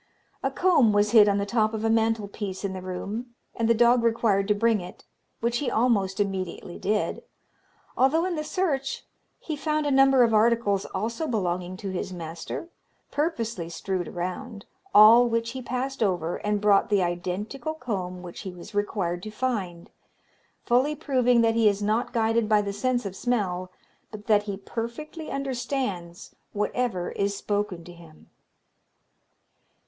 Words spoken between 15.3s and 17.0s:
he passed over, and brought